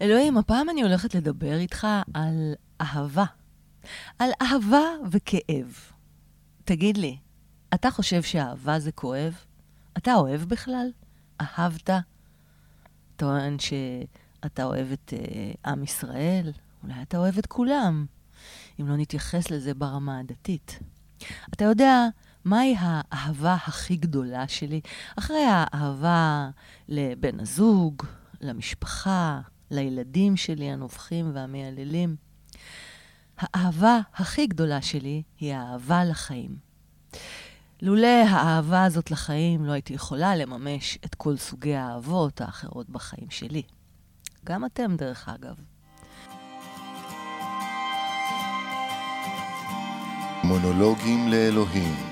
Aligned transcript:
אלוהים, 0.00 0.38
הפעם 0.38 0.70
אני 0.70 0.82
הולכת 0.82 1.14
לדבר 1.14 1.54
איתך 1.54 1.86
על 2.14 2.54
אהבה. 2.80 3.24
על 4.18 4.30
אהבה 4.42 4.82
וכאב. 5.10 5.74
תגיד 6.64 6.96
לי, 6.96 7.18
אתה 7.74 7.90
חושב 7.90 8.22
שאהבה 8.22 8.78
זה 8.78 8.92
כואב? 8.92 9.34
אתה 9.96 10.14
אוהב 10.14 10.40
בכלל? 10.40 10.90
אהבת? 11.40 11.90
טוען 13.16 13.56
שאתה 13.58 14.64
אוהב 14.64 14.92
את 14.92 15.12
uh, 15.16 15.70
עם 15.70 15.82
ישראל? 15.82 16.52
אולי 16.82 17.02
אתה 17.02 17.18
אוהב 17.18 17.38
את 17.38 17.46
כולם, 17.46 18.06
אם 18.80 18.88
לא 18.88 18.96
נתייחס 18.96 19.50
לזה 19.50 19.74
ברמה 19.74 20.18
הדתית. 20.18 20.78
אתה 21.54 21.64
יודע 21.64 22.06
מהי 22.44 22.76
האהבה 22.78 23.54
הכי 23.54 23.96
גדולה 23.96 24.48
שלי? 24.48 24.80
אחרי 25.18 25.44
האהבה 25.48 26.50
לבן 26.88 27.40
הזוג, 27.40 28.02
למשפחה, 28.40 29.40
לילדים 29.70 30.36
שלי 30.36 30.70
הנובחים 30.70 31.30
והמייללים. 31.34 32.16
האהבה 33.38 34.00
הכי 34.14 34.46
גדולה 34.46 34.82
שלי 34.82 35.22
היא 35.40 35.54
האהבה 35.54 36.04
לחיים. 36.04 36.56
לולא 37.82 38.24
האהבה 38.28 38.84
הזאת 38.84 39.10
לחיים, 39.10 39.64
לא 39.64 39.72
הייתי 39.72 39.94
יכולה 39.94 40.36
לממש 40.36 40.98
את 41.04 41.14
כל 41.14 41.36
סוגי 41.36 41.74
האהבות 41.74 42.40
האחרות 42.40 42.90
בחיים 42.90 43.30
שלי. 43.30 43.62
גם 44.44 44.64
אתם, 44.64 44.96
דרך 44.96 45.28
אגב. 45.28 45.54
מונולוגים 50.44 51.28
לאלוהים 51.28 52.07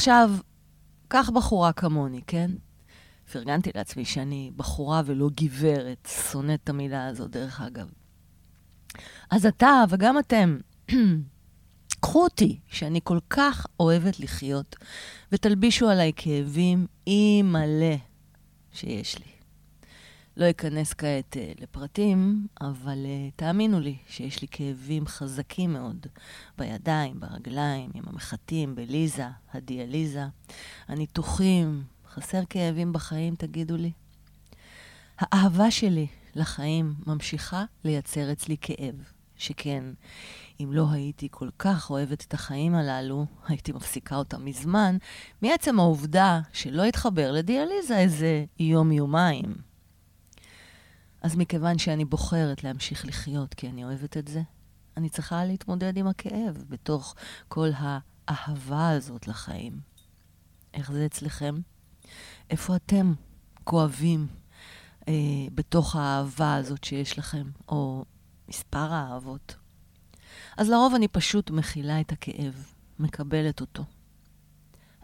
עכשיו, 0.00 0.30
קח 1.08 1.30
בחורה 1.34 1.72
כמוני, 1.72 2.20
כן? 2.26 2.50
פרגנתי 3.32 3.70
לעצמי 3.74 4.04
שאני 4.04 4.50
בחורה 4.56 5.02
ולא 5.06 5.28
גברת, 5.34 6.08
שונאת 6.30 6.60
את 6.64 6.68
המילה 6.68 7.06
הזאת, 7.06 7.30
דרך 7.30 7.60
אגב. 7.60 7.90
אז 9.30 9.46
אתה 9.46 9.84
וגם 9.88 10.18
אתם, 10.18 10.58
קחו 12.02 12.22
אותי, 12.24 12.60
שאני 12.66 13.00
כל 13.04 13.18
כך 13.30 13.66
אוהבת 13.80 14.20
לחיות, 14.20 14.76
ותלבישו 15.32 15.88
עליי 15.88 16.12
כאבים 16.16 16.86
אי 17.06 17.42
מלא 17.42 17.96
שיש 18.72 19.18
לי. 19.18 19.39
לא 20.36 20.50
אכנס 20.50 20.94
כעת 20.94 21.36
uh, 21.36 21.62
לפרטים, 21.62 22.46
אבל 22.60 22.98
uh, 23.04 23.32
תאמינו 23.36 23.80
לי 23.80 23.96
שיש 24.08 24.42
לי 24.42 24.48
כאבים 24.50 25.06
חזקים 25.06 25.72
מאוד 25.72 26.06
בידיים, 26.58 27.20
ברגליים, 27.20 27.90
עם 27.94 28.04
המחטים, 28.06 28.74
בליזה, 28.74 29.26
הדיאליזה, 29.54 30.24
הניתוחים. 30.88 31.84
חסר 32.14 32.40
כאבים 32.50 32.92
בחיים, 32.92 33.34
תגידו 33.34 33.76
לי? 33.76 33.92
האהבה 35.18 35.70
שלי 35.70 36.06
לחיים 36.34 36.94
ממשיכה 37.06 37.64
לייצר 37.84 38.32
אצלי 38.32 38.56
כאב, 38.60 38.94
שכן, 39.36 39.84
אם 40.60 40.72
לא 40.72 40.86
הייתי 40.90 41.28
כל 41.30 41.48
כך 41.58 41.90
אוהבת 41.90 42.24
את 42.28 42.34
החיים 42.34 42.74
הללו, 42.74 43.26
הייתי 43.48 43.72
מפסיקה 43.72 44.16
אותם 44.16 44.44
מזמן, 44.44 44.96
מעצם 45.42 45.80
העובדה 45.80 46.40
שלא 46.52 46.88
אתחבר 46.88 47.32
לדיאליזה 47.32 47.98
איזה 47.98 48.44
יום-יומיים. 48.58 49.69
אז 51.20 51.36
מכיוון 51.36 51.78
שאני 51.78 52.04
בוחרת 52.04 52.64
להמשיך 52.64 53.06
לחיות 53.06 53.54
כי 53.54 53.68
אני 53.68 53.84
אוהבת 53.84 54.16
את 54.16 54.28
זה, 54.28 54.42
אני 54.96 55.08
צריכה 55.08 55.44
להתמודד 55.44 55.96
עם 55.96 56.06
הכאב 56.06 56.64
בתוך 56.68 57.14
כל 57.48 57.68
האהבה 57.76 58.90
הזאת 58.90 59.28
לחיים. 59.28 59.80
איך 60.74 60.92
זה 60.92 61.06
אצלכם? 61.06 61.60
איפה 62.50 62.76
אתם 62.76 63.12
כואבים 63.64 64.26
אה, 65.08 65.14
בתוך 65.54 65.96
האהבה 65.96 66.54
הזאת 66.54 66.84
שיש 66.84 67.18
לכם, 67.18 67.50
או 67.68 68.04
מספר 68.48 68.92
האהבות? 68.92 69.56
אז 70.56 70.68
לרוב 70.68 70.94
אני 70.94 71.08
פשוט 71.08 71.50
מכילה 71.50 72.00
את 72.00 72.12
הכאב, 72.12 72.72
מקבלת 72.98 73.60
אותו. 73.60 73.84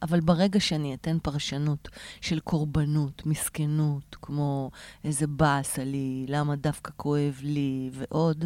אבל 0.09 0.21
ברגע 0.21 0.61
שאני 0.61 0.95
אתן 0.95 1.19
פרשנות 1.23 1.89
של 2.21 2.41
קורבנות, 2.41 3.27
מסכנות, 3.27 4.17
כמו 4.23 4.71
איזה 5.05 5.27
באסה 5.27 5.85
לי, 5.85 6.27
למה 6.29 6.57
דווקא 6.57 6.93
כואב 6.97 7.41
לי 7.43 7.91
ועוד, 7.93 8.45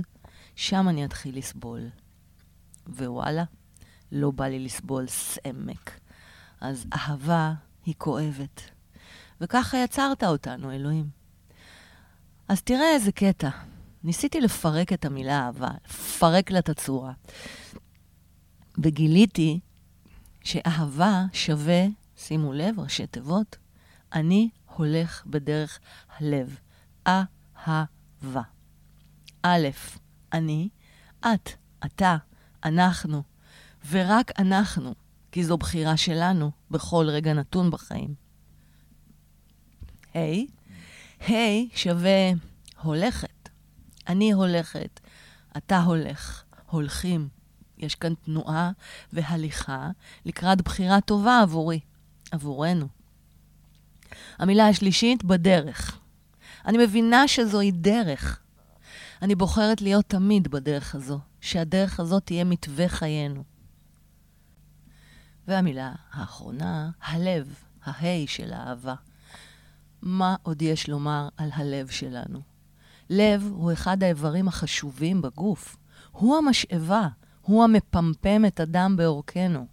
שם 0.57 0.89
אני 0.89 1.05
אתחיל 1.05 1.39
לסבול. 1.39 1.89
ווואלה, 2.89 3.45
לא 4.13 4.31
בא 4.31 4.47
לי 4.47 4.59
לסבול 4.59 5.07
סעמק. 5.07 6.01
אז 6.61 6.87
אהבה 6.93 7.53
היא 7.87 7.95
כואבת. 7.99 8.61
וככה 9.41 9.79
יצרת 9.79 10.25
אותנו, 10.25 10.73
אלוהים. 10.73 11.09
אז 12.49 12.63
תראה 12.63 12.95
איזה 12.95 13.13
קטע. 13.13 13.51
ניסיתי 14.05 14.41
לפרק 14.41 14.93
את 14.93 15.05
המילה 15.05 15.41
אהבה, 15.41 15.71
לפרק 15.87 16.51
לה 16.51 16.59
את 16.59 16.69
הצורה. 16.69 17.13
וגיליתי 18.79 19.61
שאהבה 20.45 21.25
שווה, 21.33 21.85
שימו 22.17 22.53
לב, 22.53 22.81
ראשי 22.81 23.07
תיבות, 23.07 23.57
אני 24.13 24.51
הולך 24.67 25.23
בדרך 25.27 25.79
הלב. 26.19 26.59
אהבה. 27.07 28.43
א', 29.43 29.69
אני, 30.33 30.69
את, 31.21 31.51
אתה, 31.87 32.17
אנחנו, 32.65 33.23
ורק 33.91 34.31
אנחנו, 34.39 34.95
כי 35.33 35.45
זו 35.45 35.57
בחירה 35.57 35.97
שלנו 35.97 36.51
בכל 36.71 37.07
רגע 37.09 37.33
נתון 37.33 37.71
בחיים. 37.71 38.15
היי, 40.15 40.47
hey, 41.21 41.25
היי 41.27 41.69
שווה 41.75 42.31
הולכת. 42.83 43.49
אני 44.09 44.33
הולכת, 44.33 45.01
אתה 45.57 45.81
הולך, 45.81 46.43
הולכים. 46.67 47.29
יש 47.83 47.95
כאן 47.95 48.15
תנועה 48.15 48.71
והליכה 49.13 49.91
לקראת 50.25 50.63
בחירה 50.63 51.01
טובה 51.01 51.41
עבורי, 51.43 51.81
עבורנו. 52.31 52.89
המילה 54.39 54.69
השלישית, 54.69 55.25
בדרך. 55.25 55.99
אני 56.67 56.79
מבינה 56.79 57.29
שזוהי 57.29 57.71
דרך. 57.71 58.41
אני 59.23 59.35
בוחרת 59.35 59.83
להיות 59.83 60.05
תמיד 60.09 60.49
בדרך 60.49 60.95
הזו, 60.95 61.19
שהדרך 61.41 62.01
הזו 62.01 62.21
תהיה 62.21 62.45
מתווה 62.45 62.89
חיינו. 62.89 63.45
והמילה 65.49 65.93
האחרונה, 66.13 66.91
הלב, 67.03 67.55
ההי 67.85 68.27
של 68.27 68.53
האהבה. 68.53 68.95
מה 70.03 70.37
עוד 70.43 70.63
יש 70.63 70.89
לומר 70.89 71.29
על 71.37 71.51
הלב 71.55 71.89
שלנו? 71.89 72.41
לב 73.11 73.51
הוא 73.55 73.73
אחד 73.73 74.03
האיברים 74.03 74.49
החשובים 74.49 75.23
בגוף. 75.23 75.77
הוא 76.11 76.37
המשאבה, 76.37 77.09
הוא 77.43 77.65
המפמפם 77.65 78.45
את 78.47 78.61
הדם 78.61 78.95
בעורקנו. 78.97 79.67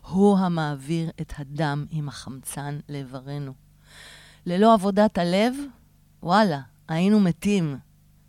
הוא 0.00 0.38
המעביר 0.38 1.10
את 1.20 1.32
הדם 1.38 1.86
עם 1.90 2.08
החמצן 2.08 2.78
לאיברנו. 2.88 3.52
ללא 4.46 4.74
עבודת 4.74 5.18
הלב, 5.18 5.54
וואלה, 6.22 6.60
היינו 6.88 7.20
מתים. 7.20 7.78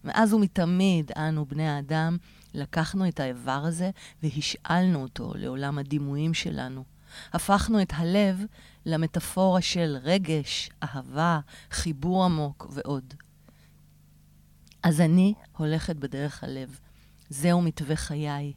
מאז 0.03 0.33
ומתמיד 0.33 1.11
אנו, 1.17 1.45
בני 1.45 1.67
האדם, 1.67 2.17
לקחנו 2.53 3.07
את 3.07 3.19
האיבר 3.19 3.61
הזה 3.65 3.91
והשאלנו 4.23 5.01
אותו 5.01 5.33
לעולם 5.35 5.77
הדימויים 5.77 6.33
שלנו. 6.33 6.83
הפכנו 7.33 7.81
את 7.81 7.93
הלב 7.95 8.45
למטאפורה 8.85 9.61
של 9.61 9.97
רגש, 10.03 10.69
אהבה, 10.83 11.39
חיבור 11.71 12.25
עמוק 12.25 12.67
ועוד. 12.69 13.13
אז 14.83 15.01
אני 15.01 15.33
הולכת 15.57 15.95
בדרך 15.95 16.43
הלב. 16.43 16.79
זהו 17.29 17.61
מתווה 17.61 17.95
חיי. 17.95 18.53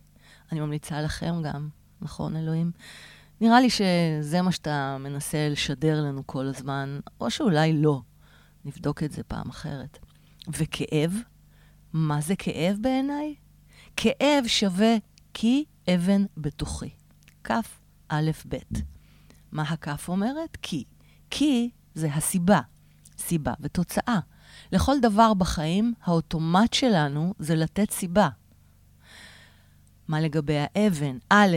אני 0.52 0.60
ממליצה 0.60 1.02
לכם 1.02 1.42
גם, 1.42 1.68
נכון, 2.00 2.36
אלוהים? 2.36 2.70
נראה 3.40 3.60
לי 3.60 3.70
שזה 3.70 4.42
מה 4.42 4.52
שאתה 4.52 4.96
מנסה 5.00 5.48
לשדר 5.48 6.00
לנו 6.02 6.22
כל 6.26 6.46
הזמן, 6.46 7.00
או 7.20 7.30
שאולי 7.30 7.72
לא. 7.72 8.00
נבדוק 8.64 9.02
את 9.02 9.12
זה 9.12 9.22
פעם 9.22 9.48
אחרת. 9.50 9.98
וכאב? 10.48 11.14
מה 11.92 12.20
זה 12.20 12.36
כאב 12.36 12.76
בעיניי? 12.80 13.34
כאב 13.96 14.44
שווה 14.46 14.96
כי 15.34 15.64
אבן 15.94 16.24
בתוכי. 16.36 16.90
כף 17.44 17.80
א' 18.08 18.30
ב'. 18.48 18.56
מה 19.52 19.62
הכף 19.62 20.08
אומרת? 20.08 20.56
כי. 20.62 20.84
כי 21.30 21.70
זה 21.94 22.14
הסיבה. 22.14 22.60
סיבה 23.18 23.52
ותוצאה. 23.60 24.18
לכל 24.72 25.00
דבר 25.02 25.34
בחיים, 25.34 25.94
האוטומט 26.02 26.72
שלנו 26.72 27.34
זה 27.38 27.54
לתת 27.54 27.90
סיבה. 27.90 28.28
מה 30.08 30.20
לגבי 30.20 30.56
האבן? 30.58 31.18
א', 31.28 31.56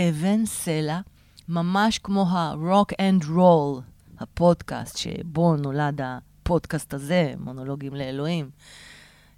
אבן, 0.00 0.46
סלע, 0.46 1.00
ממש 1.48 1.98
כמו 1.98 2.26
ה-Rock 2.28 2.92
and 2.92 3.24
Roll, 3.24 3.80
הפודקאסט 4.18 4.96
שבו 4.96 5.56
נולד 5.56 6.00
הפודקאסט 6.04 6.94
הזה, 6.94 7.34
מונולוגים 7.38 7.94
לאלוהים. 7.94 8.50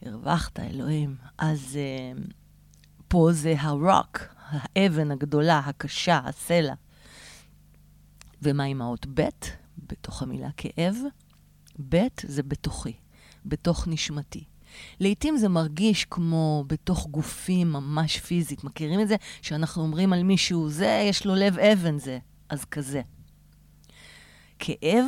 הרווחת, 0.03 0.61
אלוהים. 0.61 1.17
אז 1.39 1.79
uh, 1.79 2.33
פה 3.09 3.29
זה 3.33 3.55
הרוק, 3.59 4.19
האבן 4.49 5.11
הגדולה, 5.11 5.59
הקשה, 5.59 6.21
הסלע. 6.25 6.75
ומה 8.43 8.65
עם 8.65 8.83
האות 8.83 9.07
ב' 9.15 9.29
בתוך 9.79 10.23
המילה 10.23 10.49
כאב? 10.57 10.97
ב' 11.89 12.07
זה 12.23 12.43
בתוכי, 12.43 12.97
בתוך 13.47 13.89
נשמתי. 13.89 14.45
לעתים 15.01 15.37
זה 15.37 15.49
מרגיש 15.49 16.05
כמו 16.05 16.65
בתוך 16.67 17.07
גופים 17.07 17.73
ממש 17.73 18.21
פיזית. 18.21 18.65
מכירים 18.65 19.01
את 19.01 19.09
זה? 19.09 19.17
שאנחנו 19.43 19.83
אומרים 19.83 20.13
על 20.13 20.23
מישהו, 20.23 20.69
זה, 20.69 21.05
יש 21.11 21.27
לו 21.27 21.35
לב 21.35 21.59
אבן 21.59 21.99
זה. 21.99 22.19
אז 22.49 22.65
כזה. 22.65 23.03
כאב, 24.59 25.07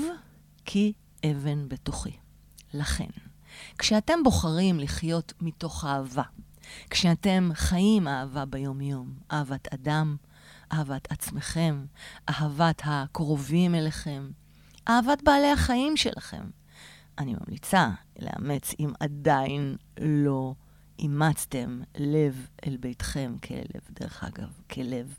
כי 0.65 0.93
אבן 1.31 1.69
בתוכי. 1.69 2.17
לכן, 2.75 3.09
כשאתם 3.79 4.23
בוחרים 4.25 4.81
לחיות 4.81 5.33
מתוך 5.41 5.85
אהבה, 5.85 6.23
כשאתם 6.91 7.51
חיים 7.55 8.09
אהבה 8.09 8.45
ביום-יום, 8.45 9.15
אהבת 9.33 9.75
אדם, 9.75 10.17
אהבת 10.73 11.13
עצמכם, 11.13 11.87
אהבת 12.29 12.83
הקרובים 12.85 13.75
אליכם, 13.75 14.31
אהבת 14.89 15.23
בעלי 15.23 15.51
החיים 15.51 15.97
שלכם, 15.97 16.43
אני 17.19 17.35
ממליצה 17.41 17.91
לאמץ 18.19 18.75
אם 18.81 18.93
עדיין 19.01 19.77
לא 20.01 20.55
אימצתם 20.99 21.81
לב 21.99 22.47
אל 22.67 22.77
ביתכם 22.77 23.35
כלב, 23.45 23.81
דרך 24.01 24.25
אגב, 24.25 24.49
כלב. 24.71 25.15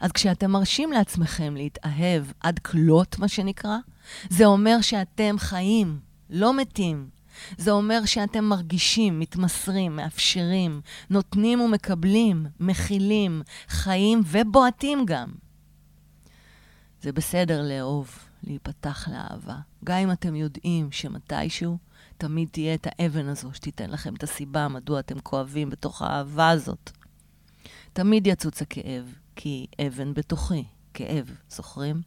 אז 0.00 0.12
כשאתם 0.12 0.50
מרשים 0.50 0.92
לעצמכם 0.92 1.56
להתאהב 1.56 2.24
עד 2.40 2.58
כלות, 2.58 3.18
מה 3.18 3.28
שנקרא, 3.28 3.76
זה 4.28 4.44
אומר 4.44 4.80
שאתם 4.80 5.34
חיים, 5.38 6.00
לא 6.30 6.56
מתים. 6.56 7.08
זה 7.58 7.70
אומר 7.70 8.04
שאתם 8.04 8.44
מרגישים, 8.44 9.20
מתמסרים, 9.20 9.96
מאפשרים, 9.96 10.80
נותנים 11.10 11.60
ומקבלים, 11.60 12.46
מכילים, 12.60 13.42
חיים 13.68 14.20
ובועטים 14.26 15.04
גם. 15.06 15.32
זה 17.02 17.12
בסדר 17.12 17.62
לאהוב, 17.68 18.18
להיפתח 18.44 19.08
לאהבה. 19.08 19.56
גם 19.84 19.96
אם 19.98 20.12
אתם 20.12 20.34
יודעים 20.34 20.92
שמתישהו 20.92 21.78
תמיד 22.18 22.48
תהיה 22.52 22.74
את 22.74 22.86
האבן 22.90 23.28
הזו 23.28 23.50
שתיתן 23.52 23.90
לכם 23.90 24.14
את 24.14 24.22
הסיבה 24.22 24.68
מדוע 24.68 25.00
אתם 25.00 25.20
כואבים 25.20 25.70
בתוך 25.70 26.02
האהבה 26.02 26.50
הזאת. 26.50 26.90
תמיד 27.92 28.26
יצוץ 28.26 28.62
הכאב, 28.62 29.14
כי 29.36 29.66
אבן 29.86 30.14
בתוכי, 30.14 30.64
כאב, 30.94 31.36
זוכרים? 31.48 32.02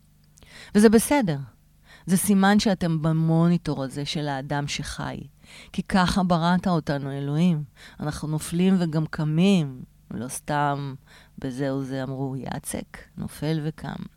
וזה 0.76 0.90
בסדר. 0.90 1.38
זה 2.06 2.18
סימן 2.18 2.60
שאתם 2.60 3.02
במוניטור 3.02 3.84
הזה 3.84 4.06
של 4.06 4.28
האדם 4.28 4.68
שחי. 4.68 5.22
כי 5.74 5.84
ככה 5.84 6.24
בראת 6.24 6.68
אותנו, 6.68 7.12
אלוהים. 7.12 7.64
אנחנו 8.00 8.28
נופלים 8.28 8.76
וגם 8.80 9.06
קמים. 9.06 9.84
לא 10.12 10.28
סתם 10.28 10.96
בזה 11.40 11.74
וזה 11.74 12.04
אמרו, 12.04 12.36
יעצק, 12.36 12.98
נופל 13.18 13.60
וקם. 13.64 14.15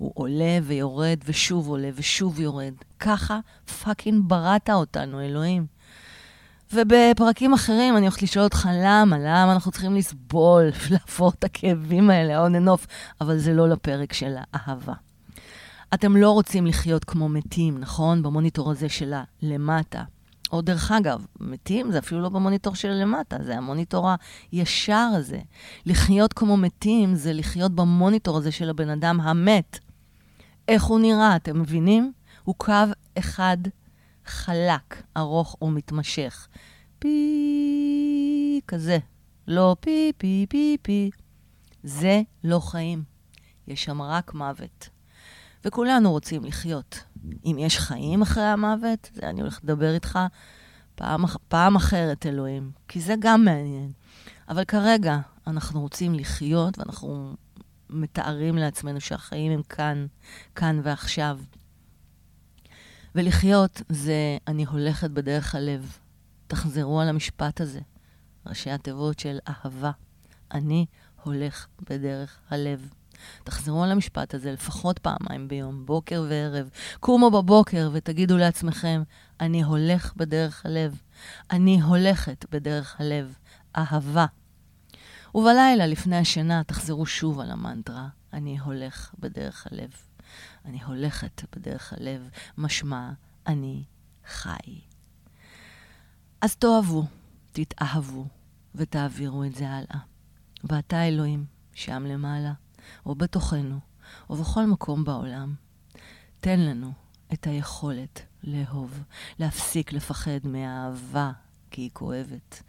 הוא 0.00 0.12
עולה 0.14 0.58
ויורד 0.62 1.18
ושוב 1.24 1.68
עולה 1.68 1.88
ושוב 1.94 2.40
יורד. 2.40 2.72
ככה 3.00 3.40
fucking 3.82 4.24
בראת 4.26 4.70
אותנו, 4.70 5.20
אלוהים. 5.20 5.66
ובפרקים 6.72 7.52
אחרים 7.52 7.96
אני 7.96 8.06
הולכת 8.06 8.22
לשאול 8.22 8.44
אותך 8.44 8.68
למה, 8.72 9.18
למה 9.18 9.52
אנחנו 9.52 9.70
צריכים 9.70 9.94
לסבול 9.94 10.70
ולעבור 10.80 11.30
את 11.38 11.44
הכאבים 11.44 12.10
האלה, 12.10 12.46
and 12.46 12.68
off, 12.68 12.86
אבל 13.20 13.38
זה 13.38 13.54
לא 13.54 13.68
לפרק 13.68 14.12
של 14.12 14.34
האהבה. 14.52 14.94
אתם 15.94 16.16
לא 16.16 16.30
רוצים 16.30 16.66
לחיות 16.66 17.04
כמו 17.04 17.28
מתים, 17.28 17.78
נכון? 17.78 18.22
במוניטור 18.22 18.70
הזה 18.70 18.88
של 18.88 19.14
הלמטה. 19.42 20.02
או 20.52 20.60
דרך 20.60 20.92
אגב, 20.92 21.26
מתים 21.40 21.92
זה 21.92 21.98
אפילו 21.98 22.20
לא 22.20 22.28
במוניטור 22.28 22.74
של 22.74 22.88
למטה, 22.88 23.36
זה 23.42 23.56
המוניטור 23.56 24.08
הישר 24.52 25.08
הזה. 25.16 25.40
לחיות 25.86 26.32
כמו 26.32 26.56
מתים 26.56 27.14
זה 27.14 27.32
לחיות 27.32 27.72
במוניטור 27.72 28.36
הזה 28.36 28.52
של 28.52 28.70
הבן 28.70 28.88
אדם 28.88 29.20
המת. 29.20 29.78
איך 30.70 30.84
הוא 30.84 31.00
נראה, 31.00 31.36
אתם 31.36 31.60
מבינים? 31.60 32.12
הוא 32.44 32.54
קו 32.58 32.72
אחד 33.18 33.56
חלק, 34.26 35.02
ארוך 35.16 35.56
ומתמשך. 35.62 36.48
פי... 36.98 38.60
כזה. 38.68 38.98
לא 39.46 39.76
פי, 39.80 40.12
פי, 40.18 40.46
פי, 40.48 40.76
פי. 40.82 41.10
זה 41.82 42.22
לא 42.44 42.60
חיים. 42.60 43.02
יש 43.68 43.84
שם 43.84 44.02
רק 44.02 44.34
מוות. 44.34 44.88
וכולנו 45.64 46.10
רוצים 46.10 46.44
לחיות. 46.44 47.04
אם 47.44 47.56
יש 47.58 47.78
חיים 47.78 48.22
אחרי 48.22 48.44
המוות, 48.44 49.10
זה 49.14 49.28
אני 49.28 49.40
הולכת 49.40 49.64
לדבר 49.64 49.94
איתך 49.94 50.18
פעם, 50.94 51.24
פעם 51.48 51.76
אחרת, 51.76 52.26
אלוהים, 52.26 52.70
כי 52.88 53.00
זה 53.00 53.14
גם 53.18 53.44
מעניין. 53.44 53.92
אבל 54.48 54.64
כרגע 54.64 55.18
אנחנו 55.46 55.80
רוצים 55.80 56.14
לחיות, 56.14 56.78
ואנחנו 56.78 57.36
מתארים 57.92 58.56
לעצמנו 58.56 59.00
שהחיים 59.00 59.52
הם 59.52 59.62
כאן, 59.62 60.06
כאן 60.54 60.80
ועכשיו. 60.82 61.38
ולחיות 63.14 63.82
זה 63.88 64.38
אני 64.46 64.64
הולכת 64.64 65.10
בדרך 65.10 65.54
הלב. 65.54 65.98
תחזרו 66.46 67.00
על 67.00 67.08
המשפט 67.08 67.60
הזה, 67.60 67.80
ראשי 68.46 68.70
התיבות 68.70 69.18
של 69.18 69.38
אהבה. 69.48 69.90
אני 70.52 70.86
הולך 71.22 71.66
בדרך 71.90 72.38
הלב. 72.50 72.88
תחזרו 73.44 73.84
על 73.84 73.90
המשפט 73.90 74.34
הזה 74.34 74.52
לפחות 74.52 74.98
פעמיים 74.98 75.48
ביום, 75.48 75.86
בוקר 75.86 76.24
וערב. 76.28 76.70
קומו 77.00 77.30
בבוקר 77.30 77.90
ותגידו 77.92 78.36
לעצמכם, 78.36 79.02
אני 79.40 79.62
הולך 79.62 80.12
בדרך 80.16 80.66
הלב. 80.66 81.02
אני 81.50 81.80
הולכת 81.82 82.44
בדרך 82.50 83.00
הלב. 83.00 83.34
אהבה. 83.76 84.26
ובלילה, 85.34 85.86
לפני 85.86 86.16
השינה, 86.16 86.64
תחזרו 86.64 87.06
שוב 87.06 87.40
על 87.40 87.50
המנטרה, 87.50 88.08
אני 88.32 88.58
הולך 88.58 89.14
בדרך 89.18 89.66
הלב. 89.70 89.90
אני 90.64 90.82
הולכת 90.84 91.42
בדרך 91.56 91.92
הלב, 91.92 92.28
משמע, 92.58 93.12
אני 93.46 93.84
חי. 94.26 94.80
אז 96.40 96.56
תאהבו, 96.56 97.04
תתאהבו, 97.52 98.26
ותעבירו 98.74 99.44
את 99.44 99.54
זה 99.54 99.70
הלאה. 99.70 99.98
ואתה, 100.64 101.08
אלוהים, 101.08 101.44
שם 101.74 102.04
למעלה, 102.06 102.52
או 103.06 103.14
בתוכנו, 103.14 103.80
או 104.30 104.36
בכל 104.36 104.66
מקום 104.66 105.04
בעולם, 105.04 105.54
תן 106.40 106.60
לנו 106.60 106.92
את 107.32 107.46
היכולת 107.46 108.22
לאהוב, 108.44 109.02
להפסיק 109.38 109.92
לפחד 109.92 110.38
מהאהבה, 110.44 111.32
כי 111.70 111.82
היא 111.82 111.90
כואבת, 111.92 112.62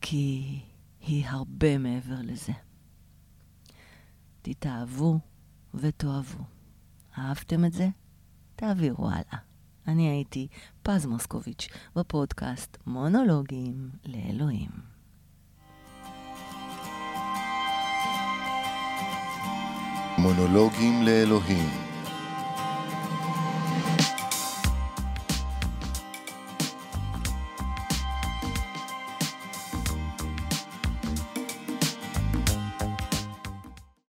כי 0.00 0.60
היא 1.08 1.26
הרבה 1.26 1.78
מעבר 1.78 2.14
לזה. 2.22 2.52
תתאהבו 4.42 5.18
ותאהבו. 5.74 6.44
אהבתם 7.18 7.64
את 7.64 7.72
זה? 7.72 7.88
תעבירו 8.56 9.08
הלאה. 9.08 9.38
אני 9.86 10.08
הייתי 10.08 10.48
פז 10.82 11.06
מוסקוביץ' 11.06 11.68
בפודקאסט 11.96 12.76
מונולוגים 12.86 13.90
לאלוהים. 14.06 14.70
מונולוגים 20.18 21.02
לאלוהים 21.02 21.87